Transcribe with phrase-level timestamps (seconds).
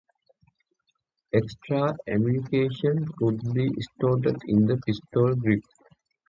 [1.31, 5.61] Extra ammunition could be stored in the pistol grip.